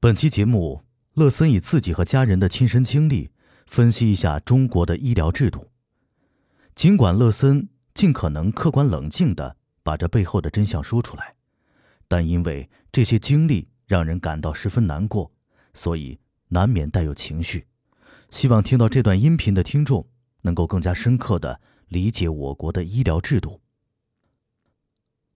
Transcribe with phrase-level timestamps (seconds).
[0.00, 0.84] 本期节目，
[1.14, 3.32] 乐森以自己和家人的亲身经历，
[3.66, 5.72] 分析一下中国的医疗制度。
[6.76, 11.34] 尽管乐森尽可能客观冷静地把这背后的真相说出来，
[12.06, 15.32] 但因为这些经历让人感到十分难过，
[15.74, 16.20] 所以
[16.50, 17.66] 难免带有情绪。
[18.30, 20.06] 希望听到这段音频的听众
[20.42, 23.60] 能够更加深刻地理解我国的医疗制度。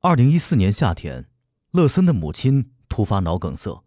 [0.03, 1.29] 二零一四年夏天，
[1.73, 3.83] 乐森的母亲突发脑梗塞。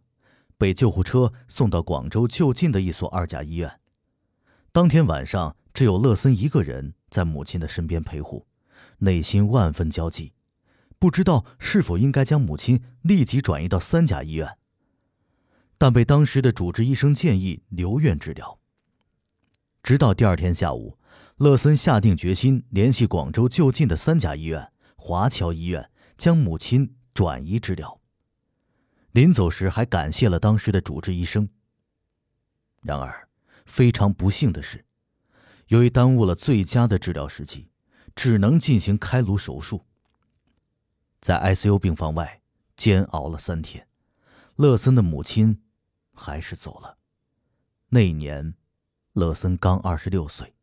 [0.57, 3.79] 被救护车送到广州就近的一所二甲医院。
[4.71, 8.45] 当天晚上，只有乐森一个人在母亲的身边陪护，
[8.99, 10.33] 内心万分焦急，
[10.99, 14.57] 不知道是否应该将母亲立即转移到三甲医院。
[15.77, 18.59] 但被当时的主治医生建议留院治疗。
[19.83, 20.97] 直到第二天下午，
[21.37, 27.99] 乐森下定决心联系广州就近的三甲医院华侨医院，将母亲转移治疗。
[29.15, 31.47] 临走时还感谢了当时的主治医生。
[32.81, 33.29] 然而，
[33.65, 34.83] 非常不幸的是，
[35.67, 37.69] 由于耽误了最佳的治疗时机，
[38.13, 39.85] 只能进行开颅手术。
[41.21, 42.41] 在 ICU 病房外
[42.75, 43.87] 煎熬了三天，
[44.57, 45.63] 乐森的母亲
[46.13, 46.97] 还是走了。
[47.87, 48.55] 那一年，
[49.13, 50.55] 乐森刚二十六岁，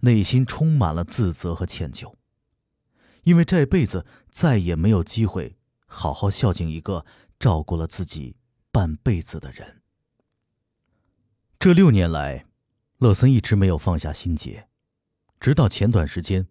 [0.00, 2.16] 内心充满了自责和歉疚，
[3.22, 7.06] 因为这辈子再也没有机会好好孝敬一个。
[7.44, 8.38] 照顾了自己
[8.72, 9.82] 半辈子的人。
[11.58, 12.46] 这六年来，
[12.96, 14.66] 乐森一直没有放下心结，
[15.38, 16.48] 直到前段时间，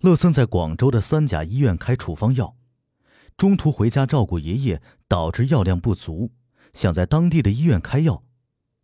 [0.00, 2.54] 乐森在广州的三甲医院开处方药，
[3.38, 6.32] 中途回家照顾爷爷，导致药量不足，
[6.74, 8.22] 想在当地的医院开药，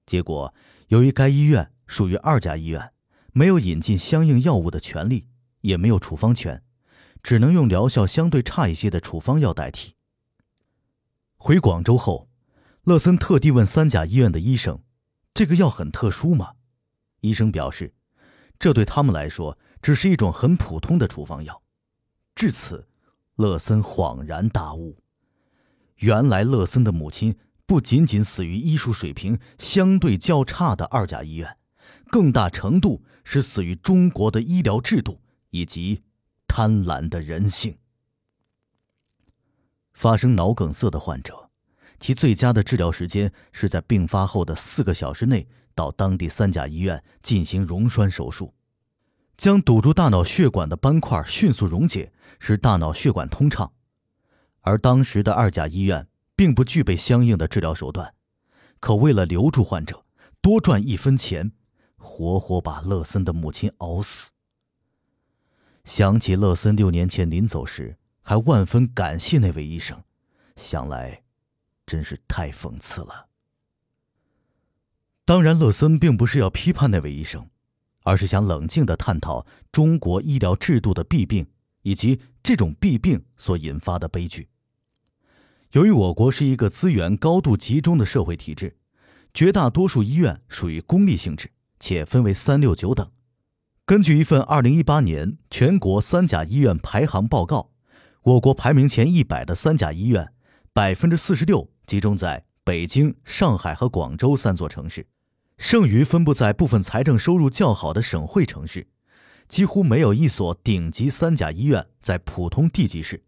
[0.07, 0.55] 结果
[0.89, 2.95] 由于该医院属于二甲医院，
[3.35, 5.29] 没有引进相应药物的权利，
[5.61, 6.63] 也没有处方权，
[7.23, 9.96] 只能用疗效相对差一些的处方药代替。
[11.37, 12.29] 回广州后，
[12.83, 14.83] 乐森特地问三甲医院的医生
[15.35, 16.55] ：“这个药很特殊吗？”
[17.21, 17.95] 医生表示
[18.59, 21.63] ：“这对他们来说只是一种很普通的处方药。”
[22.35, 22.89] 至此，
[23.37, 24.99] 乐森恍然大悟：
[25.97, 27.37] 原来乐森的母亲
[27.67, 31.57] 不仅仅死于医术水平相对较差的二甲医院，
[32.11, 35.21] 更大程度是死于中国的医疗制度
[35.51, 36.03] 以及
[36.49, 37.79] 贪婪的人性。
[39.97, 41.49] 发生脑梗塞的患者，
[41.99, 48.53] 其最佳的治疗时间是在病发后的四个小时内到当地三甲医院进行溶栓手术，
[49.39, 53.73] 将堵住大脑血管的斑块迅速溶解，使大脑血管通畅。
[54.61, 58.13] 而当时的二甲医院并不具备相应的治疗手段，
[58.81, 60.05] 可为了留住患者，
[60.43, 61.53] 多赚一分钱，
[61.97, 64.33] 活活把乐森的母亲熬死。
[65.87, 67.97] 想起乐森六年前临走时。
[68.29, 70.03] 还万分感谢那位医生，
[70.57, 71.23] 想来，
[71.87, 73.29] 真是太讽刺了。
[75.25, 77.49] 当然，乐森并不是要批判那位医生，
[78.03, 81.47] 而是想冷静的探讨中国医疗制度的弊病，
[81.83, 84.49] 以及这种弊病所引发的悲剧。
[85.71, 88.77] 由于我国是一个资源高度集中的社会体制，
[89.33, 93.09] 绝大多数医院属于公立性质，且分为三六九等。
[93.85, 97.71] 根据一份二零一八年全国三甲医院排行报告。
[98.27, 100.33] 我国排名前一百的三甲医院，
[100.73, 105.07] 百分之四十六集中在北京、上海和广州三座城市，
[105.59, 108.89] 剩余分布在部分财政收入较好的省会城市，
[109.47, 113.23] 几乎没有一所顶级三甲医院在普通地级市。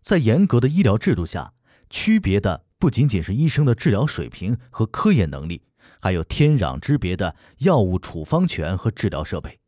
[0.00, 1.52] 在严格的医疗制度下，
[1.90, 5.60] 区别的不仅仅是医生的治疗水平和科研能力，
[6.00, 9.58] 还有天壤之别的药物处方权和治疗设备，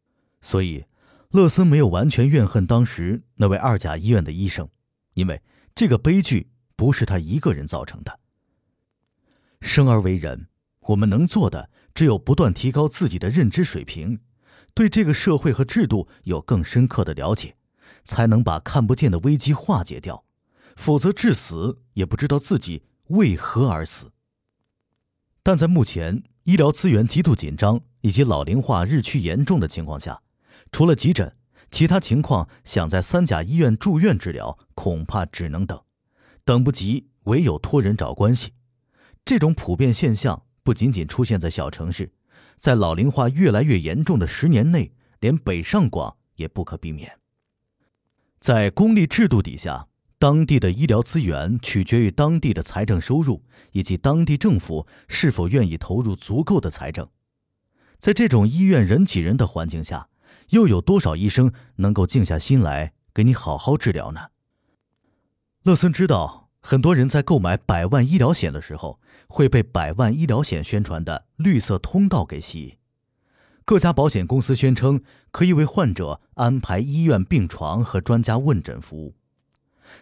[0.40, 0.86] 所以。
[1.30, 4.68] 乐森没有完全怨恨当时那位二甲医院的医生，
[5.12, 5.42] 因为
[5.74, 8.20] 这个悲剧不是他一个人造成的。
[9.60, 10.48] 生而为人，
[10.80, 14.20] 我们能做的只有不断提高自己的认知水平，
[14.72, 17.56] 对这个社会和制度有更深刻的了解，
[18.04, 20.24] 才能把看不见的危机化解掉。
[20.76, 24.12] 否则，至死也不知道自己为何而死。
[25.42, 30.22] 但在目前医疗资源极度紧张以及老龄化日趋严重的情况下，
[30.70, 31.34] 除了急诊，
[31.70, 35.80] 其他情况想在三甲医院住院治疗，恐怕只能等，
[36.44, 38.52] 等不及，唯有托人找关系。
[39.24, 42.12] 这种普遍现象不仅仅出现在小城市，
[42.56, 47.18] 在老龄化越来越严重的十年内，连北上广也不可避免。
[48.40, 49.88] 在公立制度底下，
[50.18, 53.42] 当地的医疗资源取决于当地的财政收入
[53.72, 57.08] 以及当地政府是否愿意投入足够的财政。
[57.98, 60.08] 在这种医院人挤人的环境下。
[60.50, 64.28] 又有多少医生能够静下心来给你好好治疗呢？
[65.62, 72.76] 乐森知道很多人在购买百万医疗险的时候，会被百万医疗险宣传的绿色通道给吸引。
[73.64, 79.14] 各家保险公司宣称可以为患者安排医院病床和专家问诊服务，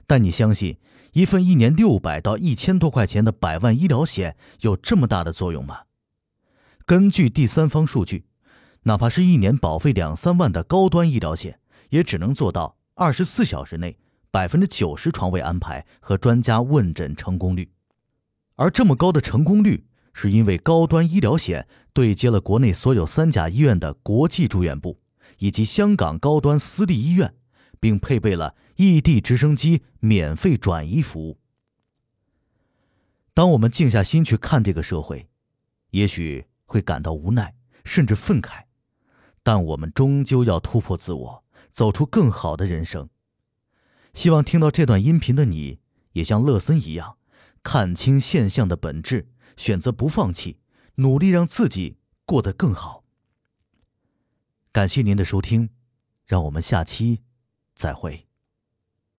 [0.07, 0.79] 但你相信
[1.13, 5.81] 一份一年六百到一千多块钱的百万医疗险有这么大的作用吗？
[6.85, 8.27] 根据第三方数据，
[8.87, 11.59] 哪怕是一年保费两三万的高端医疗险，
[11.91, 13.99] 也只能做到二十四小时内
[14.31, 17.71] 百分之九十床位安排和专家问诊成功率，
[18.55, 19.87] 而这么高的成功率。
[20.19, 24.99] 是因为高端医疗险对接了国内所有三甲医院的国际住院部，
[25.37, 27.35] 以及香港高端私立医院，
[27.79, 31.39] 并配备了异地直升机免费转移服务。
[33.35, 35.29] 当我们静下心去看这个社会，
[35.91, 37.55] 也许会感到无奈，
[37.85, 38.63] 甚至愤慨，
[39.47, 43.09] 但我们终究要突破自我，走出更好的人生。
[44.13, 45.79] 希望听到这段音频的你，
[46.15, 47.17] 也像乐森一样，
[47.63, 49.29] 看清现象的本质。
[49.57, 50.59] 选择不放弃，
[50.97, 53.05] 努力让自己过得更好。
[54.73, 55.71] 感谢您的收听，
[56.25, 57.23] 让我们下期
[57.73, 58.26] 再会。